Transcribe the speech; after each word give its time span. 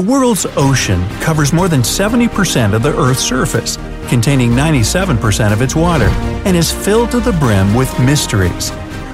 The 0.00 0.10
world's 0.10 0.46
ocean 0.56 1.06
covers 1.20 1.52
more 1.52 1.68
than 1.68 1.82
70% 1.82 2.72
of 2.72 2.82
the 2.82 2.98
Earth's 2.98 3.20
surface, 3.20 3.76
containing 4.08 4.52
97% 4.52 5.52
of 5.52 5.60
its 5.60 5.76
water, 5.76 6.06
and 6.46 6.56
is 6.56 6.72
filled 6.72 7.10
to 7.10 7.20
the 7.20 7.32
brim 7.32 7.74
with 7.74 8.00
mysteries. 8.00 8.70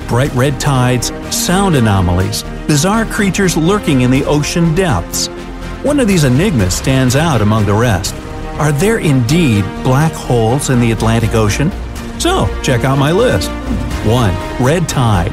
Bright 0.07 0.33
red 0.35 0.61
tides, 0.61 1.09
sound 1.35 1.75
anomalies, 1.75 2.45
bizarre 2.69 3.05
creatures 3.05 3.57
lurking 3.57 4.03
in 4.03 4.13
the 4.13 4.25
ocean 4.27 4.77
depths. 4.77 5.27
One 5.83 5.99
of 5.99 6.07
these 6.07 6.23
enigmas 6.23 6.77
stands 6.77 7.17
out 7.17 7.43
among 7.43 7.67
the 7.67 7.75
rest. 7.75 8.15
Are 8.61 8.71
there 8.71 8.99
indeed 8.99 9.65
black 9.83 10.13
holes 10.13 10.71
in 10.71 10.79
the 10.79 10.93
Atlantic 10.93 11.35
Ocean? 11.35 11.73
So, 12.21 12.47
check 12.63 12.85
out 12.85 12.97
my 12.97 13.11
list. 13.11 13.51
1. 14.07 14.65
Red 14.65 14.89
tide. 14.89 15.33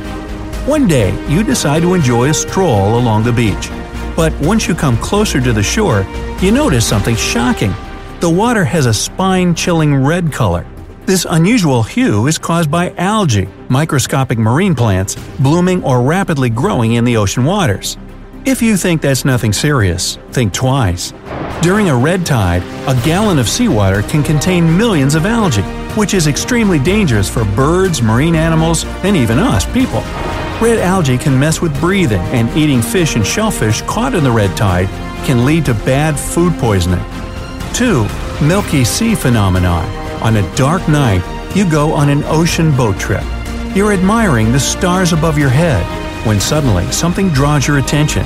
One 0.68 0.88
day, 0.88 1.14
you 1.30 1.44
decide 1.44 1.84
to 1.84 1.94
enjoy 1.94 2.32
a 2.32 2.34
stroll 2.34 2.98
along 2.98 3.24
the 3.24 3.32
beach. 3.32 3.70
But 4.16 4.34
once 4.42 4.68
you 4.68 4.76
come 4.76 4.98
closer 4.98 5.42
to 5.42 5.54
the 5.54 5.64
shore, 5.64 6.06
you 6.42 6.52
notice 6.52 6.86
something 6.86 7.16
shocking. 7.16 7.74
The 8.20 8.30
water 8.30 8.64
has 8.64 8.86
a 8.86 8.94
spine 8.94 9.56
chilling 9.56 9.96
red 9.96 10.32
color. 10.32 10.66
This 11.06 11.26
unusual 11.30 11.84
hue 11.84 12.28
is 12.28 12.38
caused 12.38 12.72
by 12.72 12.92
algae, 12.92 13.50
microscopic 13.70 14.38
marine 14.38 14.76
plants, 14.76 15.16
blooming 15.40 15.84
or 15.84 16.02
rapidly 16.02 16.50
growing 16.50 16.94
in 16.94 17.04
the 17.04 17.18
ocean 17.18 17.44
waters. 17.44 17.98
If 18.46 18.62
you 18.62 18.76
think 18.76 19.02
that's 19.02 19.24
nothing 19.24 19.54
serious, 19.54 20.18
think 20.32 20.52
twice. 20.52 21.14
During 21.62 21.88
a 21.88 21.96
red 21.96 22.26
tide, 22.26 22.62
a 22.90 23.06
gallon 23.06 23.40
of 23.40 23.48
seawater 23.48 24.02
can 24.02 24.22
contain 24.22 24.78
millions 24.78 25.16
of 25.16 25.26
algae, 25.26 25.62
which 25.96 26.14
is 26.14 26.28
extremely 26.28 26.78
dangerous 26.78 27.30
for 27.30 27.46
birds, 27.56 28.02
marine 28.02 28.36
animals, 28.36 28.84
and 29.06 29.16
even 29.16 29.40
us, 29.40 29.66
people. 29.68 30.02
Red 30.60 30.80
algae 30.80 31.18
can 31.18 31.40
mess 31.40 31.62
with 31.62 31.80
breathing, 31.80 32.20
and 32.34 32.50
eating 32.58 32.82
fish 32.82 33.16
and 33.16 33.26
shellfish 33.26 33.82
caught 33.84 34.14
in 34.14 34.26
the 34.26 34.32
red 34.32 34.56
tide 34.58 34.90
can 35.26 35.46
lead 35.46 35.64
to 35.64 35.74
bad 35.74 36.20
food 36.20 36.52
poisoning. 36.56 37.04
2. 37.74 38.06
Milky 38.46 38.84
Sea 38.84 39.16
Phenomenon 39.16 39.86
On 40.22 40.36
a 40.36 40.56
dark 40.56 40.86
night, 40.90 41.24
you 41.56 41.70
go 41.72 41.94
on 41.94 42.10
an 42.10 42.26
ocean 42.26 42.76
boat 42.76 43.00
trip. 43.00 43.24
You're 43.76 43.92
admiring 43.92 44.52
the 44.52 44.60
stars 44.60 45.14
above 45.14 45.36
your 45.40 45.50
head 45.50 45.84
when 46.28 46.40
suddenly 46.40 46.92
something 46.92 47.30
draws 47.30 47.68
your 47.68 47.80
attention. 47.80 48.24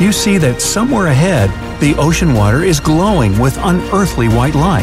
You 0.00 0.10
see 0.10 0.38
that 0.38 0.60
somewhere 0.60 1.06
ahead, 1.06 1.50
the 1.80 1.94
ocean 2.00 2.34
water 2.34 2.64
is 2.64 2.80
glowing 2.80 3.38
with 3.38 3.56
unearthly 3.58 4.26
white 4.26 4.56
light. 4.56 4.82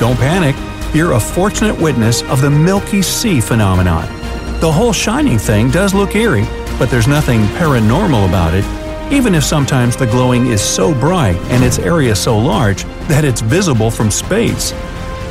Don't 0.00 0.16
panic, 0.16 0.56
you're 0.92 1.12
a 1.12 1.20
fortunate 1.20 1.80
witness 1.80 2.22
of 2.24 2.40
the 2.40 2.50
Milky 2.50 3.00
Sea 3.00 3.40
phenomenon. 3.40 4.08
The 4.58 4.72
whole 4.72 4.92
shining 4.92 5.38
thing 5.38 5.70
does 5.70 5.94
look 5.94 6.16
eerie, 6.16 6.46
but 6.76 6.90
there's 6.90 7.06
nothing 7.06 7.42
paranormal 7.58 8.28
about 8.28 8.54
it, 8.54 8.64
even 9.12 9.36
if 9.36 9.44
sometimes 9.44 9.96
the 9.96 10.06
glowing 10.06 10.48
is 10.48 10.60
so 10.60 10.92
bright 10.92 11.36
and 11.52 11.62
its 11.62 11.78
area 11.78 12.16
so 12.16 12.36
large 12.36 12.82
that 13.06 13.24
it's 13.24 13.40
visible 13.40 13.92
from 13.92 14.10
space. 14.10 14.72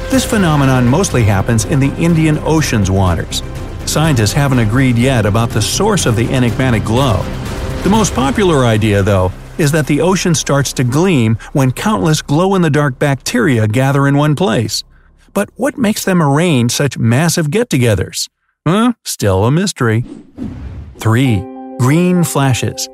This 0.10 0.24
phenomenon 0.24 0.88
mostly 0.88 1.24
happens 1.24 1.66
in 1.66 1.82
the 1.82 1.94
Indian 1.98 2.38
Ocean's 2.44 2.90
waters. 2.90 3.44
Scientists 3.88 4.34
haven't 4.34 4.60
agreed 4.60 4.98
yet 4.98 5.26
about 5.26 5.50
the 5.50 5.62
source 5.62 6.06
of 6.06 6.18
the 6.18 6.30
enigmatic 6.30 6.84
glow. 6.84 7.24
The 7.84 7.90
most 7.90 8.14
popular 8.14 8.66
idea, 8.66 9.02
though, 9.02 9.32
is 9.58 9.72
that 9.72 9.88
the 9.88 10.02
ocean 10.02 10.36
starts 10.36 10.74
to 10.74 10.84
gleam 10.84 11.38
when 11.54 11.72
countless 11.72 12.22
glow 12.22 12.56
in 12.56 12.62
the 12.62 12.70
dark 12.70 13.00
bacteria 13.00 13.66
gather 13.66 14.06
in 14.06 14.18
one 14.18 14.36
place. 14.36 14.84
But 15.34 15.50
what 15.56 15.78
makes 15.78 16.04
them 16.04 16.22
arrange 16.22 16.74
such 16.74 16.98
massive 16.98 17.50
get 17.50 17.70
togethers? 17.70 18.28
Huh? 18.68 18.94
Still 19.06 19.46
a 19.46 19.52
mystery. 19.52 20.04
3. 21.00 21.38
Green 21.80 22.26
flashes. 22.26 22.90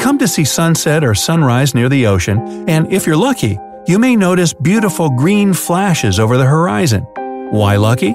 Come 0.00 0.18
to 0.18 0.26
see 0.26 0.44
sunset 0.44 1.04
or 1.04 1.14
sunrise 1.14 1.76
near 1.76 1.88
the 1.88 2.06
ocean, 2.08 2.68
and 2.68 2.92
if 2.92 3.06
you're 3.06 3.16
lucky, 3.16 3.56
you 3.86 4.00
may 4.00 4.16
notice 4.16 4.52
beautiful 4.52 5.10
green 5.10 5.54
flashes 5.54 6.18
over 6.18 6.36
the 6.36 6.44
horizon. 6.44 7.02
Why 7.50 7.76
lucky? 7.76 8.14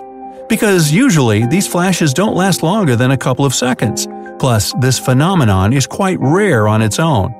Because 0.49 0.91
usually 0.91 1.45
these 1.45 1.67
flashes 1.67 2.13
don't 2.13 2.35
last 2.35 2.63
longer 2.63 2.95
than 2.95 3.11
a 3.11 3.17
couple 3.17 3.45
of 3.45 3.55
seconds. 3.55 4.07
Plus, 4.39 4.73
this 4.79 4.99
phenomenon 4.99 5.73
is 5.73 5.87
quite 5.87 6.17
rare 6.19 6.67
on 6.67 6.81
its 6.81 6.99
own. 6.99 7.33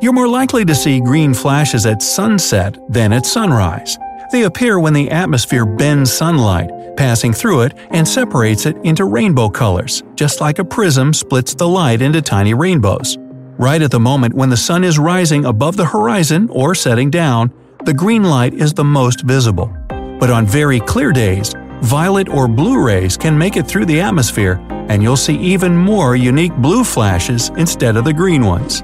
You're 0.00 0.12
more 0.12 0.28
likely 0.28 0.64
to 0.64 0.74
see 0.74 1.00
green 1.00 1.32
flashes 1.32 1.86
at 1.86 2.02
sunset 2.02 2.76
than 2.88 3.12
at 3.12 3.24
sunrise. 3.24 3.96
They 4.32 4.44
appear 4.44 4.78
when 4.78 4.92
the 4.92 5.10
atmosphere 5.10 5.64
bends 5.64 6.12
sunlight, 6.12 6.70
passing 6.96 7.32
through 7.32 7.62
it 7.62 7.74
and 7.90 8.06
separates 8.06 8.66
it 8.66 8.76
into 8.84 9.04
rainbow 9.04 9.48
colors, 9.48 10.02
just 10.14 10.40
like 10.40 10.58
a 10.58 10.64
prism 10.64 11.12
splits 11.12 11.54
the 11.54 11.68
light 11.68 12.02
into 12.02 12.20
tiny 12.20 12.54
rainbows. 12.54 13.16
Right 13.58 13.80
at 13.80 13.90
the 13.90 14.00
moment 14.00 14.34
when 14.34 14.48
the 14.48 14.56
sun 14.56 14.82
is 14.82 14.98
rising 14.98 15.44
above 15.44 15.76
the 15.76 15.86
horizon 15.86 16.48
or 16.50 16.74
setting 16.74 17.10
down, 17.10 17.52
the 17.84 17.94
green 17.94 18.24
light 18.24 18.54
is 18.54 18.74
the 18.74 18.84
most 18.84 19.20
visible. 19.20 19.72
But 20.18 20.30
on 20.30 20.46
very 20.46 20.80
clear 20.80 21.12
days, 21.12 21.54
violet 21.82 22.28
or 22.28 22.48
blue 22.48 22.82
rays 22.82 23.16
can 23.16 23.36
make 23.36 23.56
it 23.56 23.66
through 23.66 23.86
the 23.86 24.00
atmosphere, 24.00 24.60
and 24.88 25.02
you'll 25.02 25.16
see 25.16 25.36
even 25.38 25.76
more 25.76 26.16
unique 26.16 26.54
blue 26.56 26.84
flashes 26.84 27.50
instead 27.56 27.96
of 27.96 28.04
the 28.04 28.12
green 28.12 28.44
ones. 28.44 28.82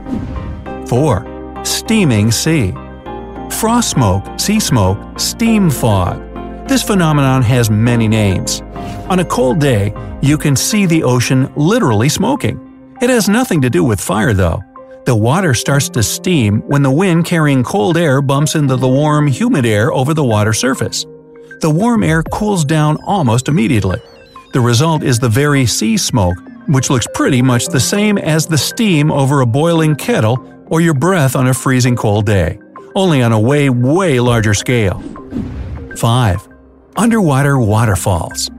4. 0.89 1.63
Steaming 1.65 2.31
Sea 2.31 2.73
Frost 3.51 3.91
smoke, 3.91 4.39
sea 4.39 4.61
smoke, 4.61 5.19
steam 5.19 5.71
fog. 5.71 6.23
This 6.69 6.83
phenomenon 6.83 7.43
has 7.43 7.71
many 7.71 8.09
names. 8.09 8.61
On 9.09 9.21
a 9.21 9.25
cold 9.25 9.59
day, 9.59 9.93
you 10.21 10.37
can 10.37 10.55
see 10.55 10.85
the 10.85 11.03
ocean 11.03 11.53
literally 11.57 12.09
smoking. 12.09 12.97
It 13.01 13.11
has 13.11 13.29
nothing 13.29 13.63
to 13.63 13.71
do 13.71 13.85
with 13.85 14.01
fire, 14.01 14.35
though. 14.35 14.63
The 15.07 15.17
water 15.17 15.55
starts 15.55 15.89
to 15.91 16.03
steam 16.03 16.61
when 16.63 16.83
the 16.83 16.91
wind 16.91 17.25
carrying 17.25 17.65
cold 17.65 17.97
air 17.97 18.21
bumps 18.21 18.55
into 18.55 18.77
the 18.77 18.89
warm, 18.89 19.27
humid 19.27 19.65
air 19.65 19.93
over 19.93 20.13
the 20.13 20.25
water 20.25 20.53
surface. 20.53 21.07
The 21.61 21.71
warm 21.71 22.03
air 22.03 22.23
cools 22.23 22.65
down 22.65 22.97
almost 23.05 23.49
immediately. 23.49 24.01
The 24.53 24.61
result 24.61 25.03
is 25.03 25.19
the 25.19 25.29
very 25.29 25.67
sea 25.67 25.97
smoke, 25.97 26.37
which 26.67 26.91
looks 26.91 27.07
pretty 27.15 27.43
much 27.43 27.67
the 27.67 27.81
same 27.81 28.19
as 28.19 28.47
the 28.47 28.59
steam 28.59 29.11
over 29.11 29.41
a 29.41 29.47
boiling 29.47 29.97
kettle 29.97 30.65
or 30.67 30.81
your 30.81 30.95
breath 30.95 31.37
on 31.37 31.49
a 31.49 31.55
freezing 31.55 31.97
cold 31.97 32.27
day 32.27 32.59
only 32.99 33.23
on 33.23 33.33
a 33.33 33.41
way, 33.41 33.71
way 33.71 34.19
larger 34.19 34.55
scale. 34.55 35.01
5. 35.97 36.49
Underwater 36.97 37.59
waterfalls. 37.59 38.51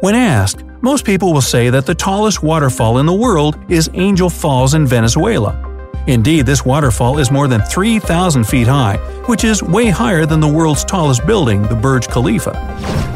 When 0.00 0.14
asked, 0.14 0.64
most 0.82 1.04
people 1.04 1.32
will 1.32 1.40
say 1.40 1.70
that 1.70 1.86
the 1.86 1.94
tallest 1.94 2.42
waterfall 2.42 2.98
in 2.98 3.06
the 3.06 3.12
world 3.12 3.56
is 3.70 3.88
Angel 3.94 4.28
Falls 4.28 4.74
in 4.74 4.86
Venezuela. 4.86 5.62
Indeed, 6.06 6.46
this 6.46 6.64
waterfall 6.64 7.18
is 7.18 7.30
more 7.30 7.48
than 7.48 7.62
3,000 7.62 8.44
feet 8.44 8.66
high, 8.66 8.98
which 9.26 9.44
is 9.44 9.62
way 9.62 9.86
higher 9.86 10.26
than 10.26 10.40
the 10.40 10.48
world's 10.48 10.84
tallest 10.84 11.26
building, 11.26 11.62
the 11.62 11.74
Burj 11.74 12.08
Khalifa. 12.08 12.52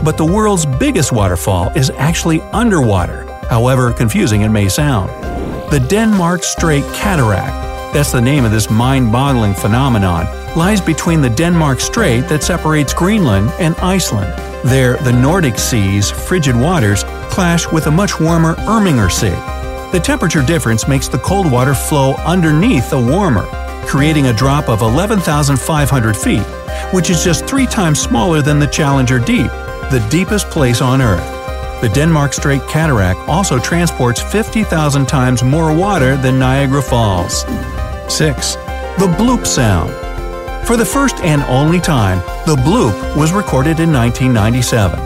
But 0.04 0.16
the 0.16 0.24
world's 0.24 0.66
biggest 0.66 1.12
waterfall 1.12 1.70
is 1.76 1.90
actually 1.90 2.40
underwater, 2.52 3.24
however 3.48 3.92
confusing 3.92 4.42
it 4.42 4.48
may 4.48 4.68
sound. 4.68 5.10
The 5.72 5.80
Denmark 5.80 6.42
Strait 6.42 6.84
Cataract, 6.94 7.94
that's 7.94 8.12
the 8.12 8.20
name 8.20 8.44
of 8.44 8.50
this 8.50 8.70
mind 8.70 9.12
boggling 9.12 9.54
phenomenon, 9.54 10.26
lies 10.56 10.80
between 10.80 11.20
the 11.20 11.30
Denmark 11.30 11.80
Strait 11.80 12.28
that 12.28 12.42
separates 12.42 12.92
Greenland 12.92 13.50
and 13.58 13.76
Iceland. 13.76 14.32
There, 14.68 14.96
the 14.98 15.12
Nordic 15.12 15.58
Sea's 15.58 16.10
frigid 16.10 16.56
waters 16.56 17.04
clash 17.30 17.70
with 17.70 17.86
a 17.86 17.90
much 17.90 18.20
warmer 18.20 18.54
Irminger 18.56 19.10
Sea. 19.10 19.36
The 19.92 20.00
temperature 20.00 20.42
difference 20.42 20.86
makes 20.86 21.08
the 21.08 21.18
cold 21.18 21.50
water 21.50 21.74
flow 21.74 22.14
underneath 22.26 22.90
the 22.90 23.00
warmer, 23.00 23.44
creating 23.86 24.26
a 24.26 24.32
drop 24.32 24.68
of 24.68 24.82
11,500 24.82 26.16
feet, 26.16 26.46
which 26.92 27.10
is 27.10 27.24
just 27.24 27.46
three 27.46 27.66
times 27.66 28.00
smaller 28.00 28.42
than 28.42 28.58
the 28.58 28.66
Challenger 28.66 29.18
Deep, 29.18 29.50
the 29.90 30.06
deepest 30.10 30.48
place 30.50 30.80
on 30.80 31.02
Earth. 31.02 31.40
The 31.80 31.88
Denmark 31.88 32.32
Strait 32.32 32.62
Cataract 32.68 33.18
also 33.28 33.58
transports 33.58 34.20
50,000 34.20 35.06
times 35.06 35.42
more 35.42 35.74
water 35.74 36.16
than 36.16 36.38
Niagara 36.38 36.82
Falls. 36.82 37.42
6. 38.14 38.54
The 38.98 39.14
bloop 39.18 39.46
sound. 39.46 39.90
For 40.66 40.76
the 40.76 40.84
first 40.84 41.16
and 41.20 41.42
only 41.44 41.80
time, 41.80 42.18
the 42.46 42.56
bloop 42.56 43.16
was 43.16 43.32
recorded 43.32 43.80
in 43.80 43.92
1997. 43.92 44.98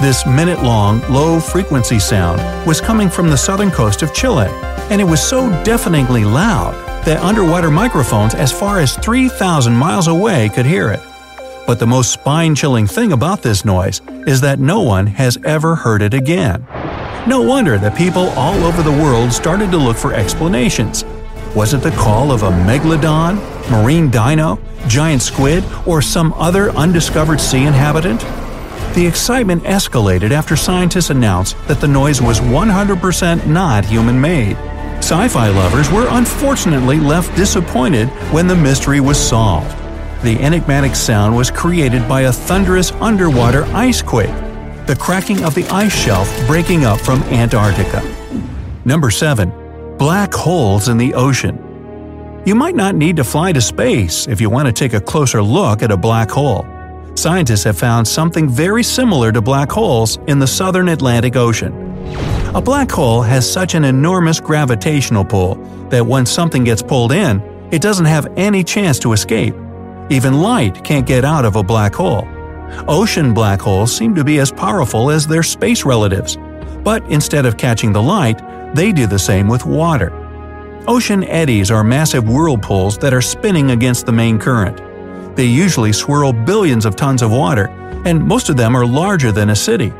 This 0.00 0.26
minute 0.26 0.62
long, 0.62 1.00
low 1.10 1.40
frequency 1.40 1.98
sound 1.98 2.40
was 2.66 2.80
coming 2.80 3.08
from 3.10 3.28
the 3.28 3.36
southern 3.36 3.70
coast 3.70 4.02
of 4.02 4.14
Chile, 4.14 4.48
and 4.90 5.00
it 5.00 5.04
was 5.04 5.22
so 5.26 5.50
deafeningly 5.64 6.24
loud 6.24 6.89
that 7.04 7.20
underwater 7.22 7.70
microphones 7.70 8.34
as 8.34 8.52
far 8.52 8.78
as 8.78 8.96
3,000 8.96 9.74
miles 9.74 10.06
away 10.06 10.48
could 10.48 10.66
hear 10.66 10.90
it. 10.90 11.00
But 11.66 11.78
the 11.78 11.86
most 11.86 12.12
spine 12.12 12.54
chilling 12.54 12.86
thing 12.86 13.12
about 13.12 13.42
this 13.42 13.64
noise 13.64 14.00
is 14.26 14.40
that 14.40 14.58
no 14.58 14.80
one 14.80 15.06
has 15.06 15.38
ever 15.44 15.76
heard 15.76 16.02
it 16.02 16.14
again. 16.14 16.66
No 17.26 17.42
wonder 17.42 17.78
that 17.78 17.96
people 17.96 18.28
all 18.30 18.64
over 18.64 18.82
the 18.82 18.90
world 18.90 19.32
started 19.32 19.70
to 19.70 19.76
look 19.76 19.96
for 19.96 20.14
explanations. 20.14 21.04
Was 21.54 21.74
it 21.74 21.82
the 21.82 21.90
call 21.92 22.32
of 22.32 22.42
a 22.42 22.50
megalodon, 22.50 23.36
marine 23.70 24.10
dino, 24.10 24.58
giant 24.88 25.22
squid, 25.22 25.64
or 25.86 26.00
some 26.00 26.32
other 26.34 26.70
undiscovered 26.70 27.40
sea 27.40 27.64
inhabitant? 27.64 28.20
The 28.94 29.06
excitement 29.06 29.62
escalated 29.64 30.32
after 30.32 30.56
scientists 30.56 31.10
announced 31.10 31.56
that 31.68 31.80
the 31.80 31.88
noise 31.88 32.20
was 32.20 32.40
100% 32.40 33.46
not 33.46 33.84
human 33.84 34.20
made. 34.20 34.56
Sci 35.00 35.28
fi 35.28 35.48
lovers 35.48 35.90
were 35.90 36.06
unfortunately 36.10 37.00
left 37.00 37.34
disappointed 37.34 38.08
when 38.32 38.46
the 38.46 38.54
mystery 38.54 39.00
was 39.00 39.18
solved. 39.18 39.70
The 40.22 40.38
enigmatic 40.38 40.94
sound 40.94 41.34
was 41.34 41.50
created 41.50 42.06
by 42.06 42.22
a 42.22 42.32
thunderous 42.32 42.92
underwater 42.92 43.64
ice 43.74 44.02
quake, 44.02 44.28
the 44.86 44.96
cracking 45.00 45.42
of 45.42 45.54
the 45.54 45.66
ice 45.68 45.92
shelf 45.92 46.28
breaking 46.46 46.84
up 46.84 47.00
from 47.00 47.22
Antarctica. 47.24 48.02
Number 48.84 49.10
7. 49.10 49.96
Black 49.96 50.32
holes 50.32 50.88
in 50.88 50.98
the 50.98 51.14
ocean. 51.14 52.42
You 52.44 52.54
might 52.54 52.76
not 52.76 52.94
need 52.94 53.16
to 53.16 53.24
fly 53.24 53.52
to 53.52 53.60
space 53.60 54.28
if 54.28 54.40
you 54.40 54.48
want 54.48 54.66
to 54.66 54.72
take 54.72 54.92
a 54.92 55.00
closer 55.00 55.42
look 55.42 55.82
at 55.82 55.90
a 55.90 55.96
black 55.96 56.30
hole. 56.30 56.66
Scientists 57.14 57.64
have 57.64 57.78
found 57.78 58.06
something 58.06 58.48
very 58.48 58.82
similar 58.82 59.32
to 59.32 59.40
black 59.40 59.72
holes 59.72 60.18
in 60.26 60.38
the 60.38 60.46
southern 60.46 60.88
Atlantic 60.88 61.36
Ocean. 61.36 61.89
A 62.52 62.60
black 62.60 62.90
hole 62.90 63.22
has 63.22 63.48
such 63.48 63.76
an 63.76 63.84
enormous 63.84 64.40
gravitational 64.40 65.24
pull 65.24 65.54
that 65.88 66.04
when 66.04 66.26
something 66.26 66.64
gets 66.64 66.82
pulled 66.82 67.12
in, 67.12 67.40
it 67.70 67.80
doesn't 67.80 68.06
have 68.06 68.26
any 68.36 68.64
chance 68.64 68.98
to 68.98 69.12
escape. 69.12 69.54
Even 70.10 70.40
light 70.40 70.82
can't 70.82 71.06
get 71.06 71.24
out 71.24 71.44
of 71.44 71.54
a 71.54 71.62
black 71.62 71.94
hole. 71.94 72.26
Ocean 72.88 73.32
black 73.32 73.60
holes 73.60 73.96
seem 73.96 74.16
to 74.16 74.24
be 74.24 74.40
as 74.40 74.50
powerful 74.50 75.12
as 75.12 75.28
their 75.28 75.44
space 75.44 75.84
relatives, 75.84 76.36
but 76.82 77.04
instead 77.04 77.46
of 77.46 77.56
catching 77.56 77.92
the 77.92 78.02
light, 78.02 78.42
they 78.74 78.90
do 78.90 79.06
the 79.06 79.16
same 79.16 79.46
with 79.46 79.64
water. 79.64 80.10
Ocean 80.88 81.22
eddies 81.22 81.70
are 81.70 81.84
massive 81.84 82.28
whirlpools 82.28 82.98
that 82.98 83.14
are 83.14 83.22
spinning 83.22 83.70
against 83.70 84.06
the 84.06 84.12
main 84.12 84.40
current. 84.40 85.36
They 85.36 85.46
usually 85.46 85.92
swirl 85.92 86.32
billions 86.32 86.84
of 86.84 86.96
tons 86.96 87.22
of 87.22 87.30
water, 87.30 87.68
and 88.04 88.20
most 88.20 88.48
of 88.48 88.56
them 88.56 88.74
are 88.74 88.86
larger 88.86 89.30
than 89.30 89.50
a 89.50 89.56
city. 89.56 89.92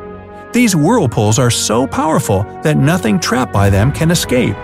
These 0.52 0.74
whirlpools 0.74 1.38
are 1.38 1.50
so 1.50 1.86
powerful 1.86 2.42
that 2.64 2.76
nothing 2.76 3.20
trapped 3.20 3.52
by 3.52 3.70
them 3.70 3.92
can 3.92 4.10
escape. 4.10 4.56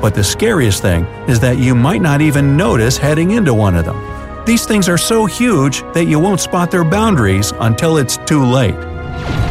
But 0.00 0.12
the 0.14 0.24
scariest 0.24 0.82
thing 0.82 1.04
is 1.28 1.38
that 1.40 1.58
you 1.58 1.76
might 1.76 2.02
not 2.02 2.20
even 2.20 2.56
notice 2.56 2.98
heading 2.98 3.30
into 3.30 3.54
one 3.54 3.76
of 3.76 3.84
them. 3.84 4.44
These 4.44 4.66
things 4.66 4.88
are 4.88 4.98
so 4.98 5.26
huge 5.26 5.82
that 5.94 6.06
you 6.06 6.18
won't 6.18 6.40
spot 6.40 6.72
their 6.72 6.84
boundaries 6.84 7.52
until 7.60 7.98
it's 7.98 8.16
too 8.16 8.44
late. 8.44 8.74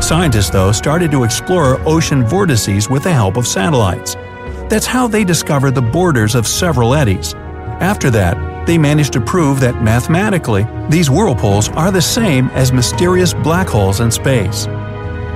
Scientists, 0.03 0.49
though, 0.49 0.73
started 0.73 1.09
to 1.11 1.23
explore 1.23 1.79
ocean 1.87 2.25
vortices 2.25 2.89
with 2.89 3.03
the 3.03 3.13
help 3.13 3.37
of 3.37 3.47
satellites. 3.47 4.15
That's 4.69 4.85
how 4.85 5.07
they 5.07 5.23
discovered 5.23 5.71
the 5.71 5.81
borders 5.81 6.35
of 6.35 6.47
several 6.47 6.95
eddies. 6.95 7.33
After 7.79 8.09
that, 8.09 8.65
they 8.67 8.77
managed 8.77 9.13
to 9.13 9.21
prove 9.21 9.61
that 9.61 9.81
mathematically, 9.81 10.67
these 10.89 11.09
whirlpools 11.09 11.69
are 11.69 11.91
the 11.91 12.01
same 12.01 12.49
as 12.49 12.73
mysterious 12.73 13.33
black 13.33 13.69
holes 13.69 14.01
in 14.01 14.11
space. 14.11 14.67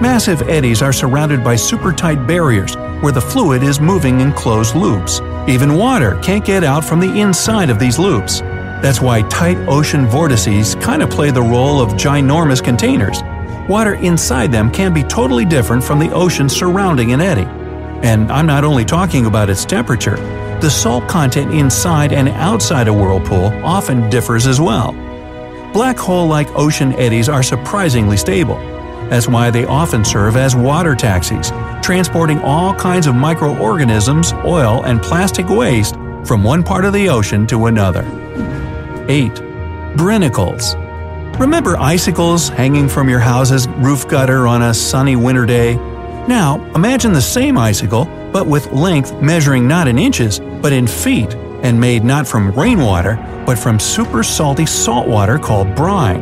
Massive 0.01 0.41
eddies 0.49 0.81
are 0.81 0.91
surrounded 0.91 1.43
by 1.43 1.55
super 1.55 1.93
tight 1.93 2.25
barriers 2.25 2.75
where 3.01 3.11
the 3.11 3.21
fluid 3.21 3.61
is 3.61 3.79
moving 3.79 4.19
in 4.19 4.33
closed 4.33 4.73
loops. 4.75 5.21
Even 5.47 5.75
water 5.75 6.19
can't 6.23 6.43
get 6.43 6.63
out 6.63 6.83
from 6.83 6.99
the 6.99 7.21
inside 7.21 7.69
of 7.69 7.77
these 7.77 7.99
loops. 7.99 8.39
That's 8.81 8.99
why 8.99 9.21
tight 9.29 9.57
ocean 9.67 10.07
vortices 10.07 10.73
kind 10.73 11.03
of 11.03 11.11
play 11.11 11.29
the 11.29 11.43
role 11.43 11.79
of 11.79 11.91
ginormous 11.91 12.63
containers. 12.63 13.21
Water 13.69 13.93
inside 13.93 14.51
them 14.51 14.71
can 14.71 14.91
be 14.91 15.03
totally 15.03 15.45
different 15.45 15.83
from 15.83 15.99
the 15.99 16.11
ocean 16.13 16.49
surrounding 16.49 17.13
an 17.13 17.21
eddy. 17.21 17.45
And 18.01 18.31
I'm 18.31 18.47
not 18.47 18.63
only 18.63 18.85
talking 18.85 19.27
about 19.27 19.51
its 19.51 19.65
temperature, 19.65 20.15
the 20.61 20.69
salt 20.71 21.07
content 21.07 21.53
inside 21.53 22.11
and 22.11 22.27
outside 22.29 22.87
a 22.87 22.93
whirlpool 22.93 23.53
often 23.63 24.09
differs 24.09 24.47
as 24.47 24.59
well. 24.59 24.93
Black 25.73 25.99
hole 25.99 26.25
like 26.25 26.49
ocean 26.55 26.91
eddies 26.93 27.29
are 27.29 27.43
surprisingly 27.43 28.17
stable. 28.17 28.57
That's 29.11 29.27
why 29.27 29.51
they 29.51 29.65
often 29.65 30.05
serve 30.05 30.37
as 30.37 30.55
water 30.55 30.95
taxis, 30.95 31.51
transporting 31.83 32.39
all 32.39 32.73
kinds 32.73 33.07
of 33.07 33.13
microorganisms, 33.13 34.31
oil, 34.45 34.85
and 34.85 35.01
plastic 35.01 35.49
waste 35.49 35.95
from 36.23 36.45
one 36.45 36.63
part 36.63 36.85
of 36.85 36.93
the 36.93 37.09
ocean 37.09 37.45
to 37.47 37.65
another. 37.65 38.03
8. 39.09 39.33
Brinicles. 39.97 40.77
Remember 41.37 41.75
icicles 41.75 42.47
hanging 42.47 42.87
from 42.87 43.09
your 43.09 43.19
house's 43.19 43.67
roof 43.67 44.07
gutter 44.07 44.47
on 44.47 44.61
a 44.61 44.73
sunny 44.73 45.17
winter 45.17 45.45
day? 45.45 45.75
Now, 45.75 46.63
imagine 46.73 47.11
the 47.11 47.21
same 47.21 47.57
icicle, 47.57 48.05
but 48.31 48.47
with 48.47 48.71
length 48.71 49.21
measuring 49.21 49.67
not 49.67 49.89
in 49.89 49.99
inches, 49.99 50.39
but 50.39 50.71
in 50.71 50.87
feet, 50.87 51.33
and 51.63 51.77
made 51.77 52.05
not 52.05 52.25
from 52.25 52.51
rainwater, 52.51 53.17
but 53.45 53.59
from 53.59 53.77
super 53.77 54.23
salty 54.23 54.65
salt 54.65 55.05
water 55.05 55.37
called 55.37 55.75
brine. 55.75 56.21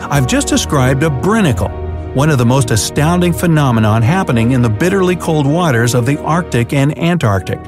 I've 0.00 0.26
just 0.26 0.48
described 0.48 1.02
a 1.02 1.10
brinicle, 1.10 1.79
one 2.14 2.28
of 2.28 2.38
the 2.38 2.46
most 2.46 2.72
astounding 2.72 3.32
phenomenon 3.32 4.02
happening 4.02 4.50
in 4.50 4.62
the 4.62 4.68
bitterly 4.68 5.14
cold 5.14 5.46
waters 5.46 5.94
of 5.94 6.06
the 6.06 6.18
Arctic 6.22 6.72
and 6.72 6.98
Antarctic. 6.98 7.60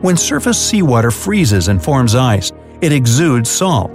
When 0.00 0.16
surface 0.16 0.64
seawater 0.64 1.10
freezes 1.10 1.66
and 1.66 1.82
forms 1.82 2.14
ice, 2.14 2.52
it 2.80 2.92
exudes 2.92 3.50
salt. 3.50 3.92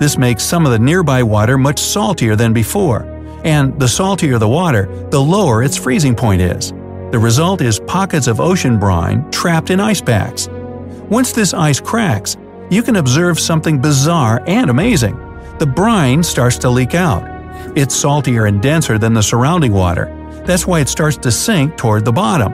This 0.00 0.18
makes 0.18 0.42
some 0.42 0.66
of 0.66 0.72
the 0.72 0.80
nearby 0.80 1.22
water 1.22 1.56
much 1.56 1.78
saltier 1.78 2.34
than 2.34 2.52
before, 2.52 3.02
and 3.44 3.78
the 3.78 3.86
saltier 3.86 4.36
the 4.38 4.48
water, 4.48 4.86
the 5.10 5.20
lower 5.20 5.62
its 5.62 5.76
freezing 5.76 6.16
point 6.16 6.42
is. 6.42 6.72
The 7.12 7.18
result 7.20 7.60
is 7.60 7.78
pockets 7.86 8.26
of 8.26 8.40
ocean 8.40 8.80
brine 8.80 9.30
trapped 9.30 9.70
in 9.70 9.78
ice 9.78 10.00
packs. 10.00 10.48
Once 11.08 11.30
this 11.30 11.54
ice 11.54 11.78
cracks, 11.78 12.36
you 12.68 12.82
can 12.82 12.96
observe 12.96 13.38
something 13.38 13.80
bizarre 13.80 14.42
and 14.48 14.70
amazing. 14.70 15.16
The 15.58 15.66
brine 15.66 16.24
starts 16.24 16.58
to 16.58 16.70
leak 16.70 16.96
out. 16.96 17.39
It's 17.76 17.94
saltier 17.94 18.46
and 18.46 18.60
denser 18.60 18.98
than 18.98 19.14
the 19.14 19.22
surrounding 19.22 19.72
water. 19.72 20.06
That's 20.44 20.66
why 20.66 20.80
it 20.80 20.88
starts 20.88 21.16
to 21.18 21.30
sink 21.30 21.76
toward 21.76 22.04
the 22.04 22.12
bottom. 22.12 22.52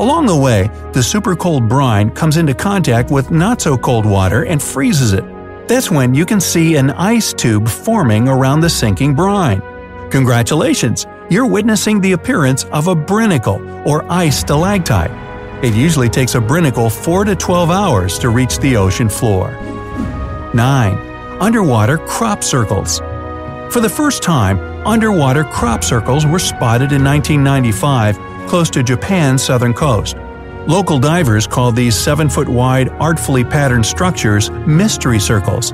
Along 0.00 0.26
the 0.26 0.36
way, 0.36 0.70
the 0.92 1.02
super 1.02 1.36
cold 1.36 1.68
brine 1.68 2.10
comes 2.10 2.36
into 2.36 2.54
contact 2.54 3.10
with 3.10 3.30
not 3.30 3.60
so 3.60 3.76
cold 3.76 4.06
water 4.06 4.44
and 4.44 4.62
freezes 4.62 5.12
it. 5.12 5.24
That's 5.68 5.90
when 5.90 6.14
you 6.14 6.24
can 6.24 6.40
see 6.40 6.76
an 6.76 6.90
ice 6.90 7.32
tube 7.32 7.68
forming 7.68 8.28
around 8.28 8.60
the 8.60 8.70
sinking 8.70 9.14
brine. 9.14 9.60
Congratulations! 10.10 11.06
You're 11.30 11.46
witnessing 11.46 12.00
the 12.00 12.12
appearance 12.12 12.64
of 12.64 12.88
a 12.88 12.94
brinicle, 12.94 13.86
or 13.86 14.10
ice 14.10 14.40
stalactite. 14.40 15.10
It 15.62 15.74
usually 15.74 16.08
takes 16.08 16.34
a 16.34 16.40
brinicle 16.40 16.90
4 16.90 17.24
to 17.26 17.36
12 17.36 17.70
hours 17.70 18.18
to 18.20 18.30
reach 18.30 18.58
the 18.58 18.76
ocean 18.76 19.08
floor. 19.08 19.50
9. 20.54 21.40
Underwater 21.40 21.98
crop 21.98 22.42
circles. 22.42 23.00
For 23.70 23.80
the 23.80 23.88
first 23.88 24.22
time, 24.22 24.58
underwater 24.86 25.44
crop 25.44 25.84
circles 25.84 26.24
were 26.24 26.38
spotted 26.38 26.90
in 26.90 27.04
1995 27.04 28.16
close 28.48 28.70
to 28.70 28.82
Japan's 28.82 29.42
southern 29.42 29.74
coast. 29.74 30.16
Local 30.66 30.98
divers 30.98 31.46
called 31.46 31.76
these 31.76 31.94
7 31.94 32.30
foot 32.30 32.48
wide, 32.48 32.88
artfully 32.88 33.44
patterned 33.44 33.84
structures 33.84 34.50
mystery 34.66 35.20
circles. 35.20 35.72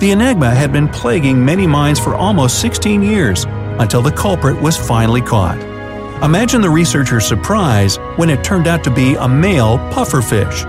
The 0.00 0.10
enigma 0.10 0.50
had 0.50 0.72
been 0.72 0.88
plaguing 0.88 1.44
many 1.44 1.64
minds 1.64 2.00
for 2.00 2.16
almost 2.16 2.60
16 2.60 3.02
years 3.02 3.44
until 3.78 4.02
the 4.02 4.12
culprit 4.12 4.60
was 4.60 4.76
finally 4.76 5.22
caught. 5.22 5.60
Imagine 6.24 6.60
the 6.60 6.70
researchers' 6.70 7.28
surprise 7.28 7.98
when 8.16 8.30
it 8.30 8.42
turned 8.42 8.66
out 8.66 8.82
to 8.82 8.90
be 8.90 9.14
a 9.14 9.28
male 9.28 9.78
pufferfish. 9.92 10.64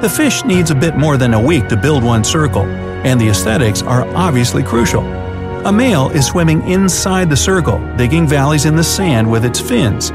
The 0.00 0.08
fish 0.08 0.44
needs 0.44 0.70
a 0.70 0.74
bit 0.76 0.96
more 0.96 1.16
than 1.16 1.34
a 1.34 1.40
week 1.40 1.68
to 1.68 1.76
build 1.76 2.04
one 2.04 2.22
circle, 2.22 2.62
and 2.62 3.20
the 3.20 3.28
aesthetics 3.28 3.82
are 3.82 4.06
obviously 4.14 4.62
crucial. 4.62 5.25
A 5.66 5.72
male 5.72 6.10
is 6.10 6.24
swimming 6.24 6.62
inside 6.70 7.28
the 7.28 7.36
circle, 7.36 7.80
digging 7.96 8.24
valleys 8.24 8.66
in 8.66 8.76
the 8.76 8.84
sand 8.84 9.28
with 9.28 9.44
its 9.44 9.60
fins. 9.60 10.12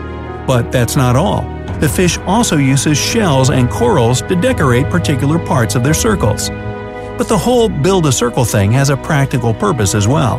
But 0.48 0.72
that's 0.72 0.96
not 0.96 1.18
all. 1.18 1.42
The 1.82 1.90
fish 1.90 2.18
also 2.20 2.56
uses 2.56 2.98
shells 2.98 3.50
and 3.50 3.70
corals 3.70 4.22
to 4.22 4.36
decorate 4.38 4.90
particular 4.90 5.38
parts 5.46 5.76
of 5.76 5.84
their 5.84 5.94
circles. 5.94 6.50
But 7.18 7.28
the 7.28 7.38
whole 7.38 7.68
build 7.68 8.06
a 8.06 8.14
circle 8.14 8.46
thing 8.46 8.72
has 8.72 8.90
a 8.90 8.96
practical 8.96 9.54
purpose 9.54 9.94
as 9.94 10.08
well. 10.08 10.38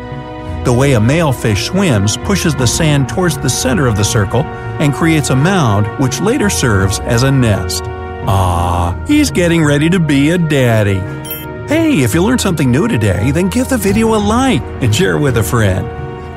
The 0.64 0.72
way 0.72 0.94
a 0.94 1.00
male 1.00 1.30
fish 1.30 1.66
swims 1.66 2.16
pushes 2.16 2.54
the 2.54 2.66
sand 2.66 3.10
towards 3.10 3.36
the 3.36 3.50
center 3.50 3.86
of 3.86 3.98
the 3.98 4.04
circle 4.04 4.44
and 4.80 4.94
creates 4.94 5.28
a 5.28 5.36
mound 5.36 5.88
which 6.02 6.22
later 6.22 6.48
serves 6.48 7.00
as 7.00 7.22
a 7.22 7.30
nest. 7.30 7.82
Ah, 7.84 8.98
he's 9.06 9.30
getting 9.30 9.62
ready 9.62 9.90
to 9.90 10.00
be 10.00 10.30
a 10.30 10.38
daddy. 10.38 11.21
Hey, 11.72 12.02
if 12.02 12.12
you 12.12 12.22
learned 12.22 12.42
something 12.42 12.70
new 12.70 12.86
today, 12.86 13.30
then 13.30 13.48
give 13.48 13.70
the 13.70 13.78
video 13.78 14.14
a 14.14 14.20
like 14.20 14.60
and 14.82 14.94
share 14.94 15.16
it 15.16 15.20
with 15.20 15.38
a 15.38 15.42
friend. 15.42 15.86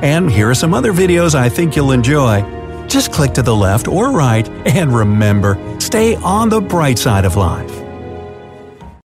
And 0.02 0.32
here 0.32 0.48
are 0.48 0.54
some 0.54 0.72
other 0.72 0.94
videos 0.94 1.34
I 1.34 1.50
think 1.50 1.76
you'll 1.76 1.92
enjoy. 1.92 2.40
Just 2.86 3.12
click 3.12 3.34
to 3.34 3.42
the 3.42 3.54
left 3.54 3.86
or 3.86 4.12
right 4.12 4.48
and 4.66 4.90
remember, 4.90 5.58
stay 5.78 6.14
on 6.16 6.48
the 6.48 6.62
bright 6.62 6.98
side 6.98 7.26
of 7.26 7.36
life. 7.36 7.75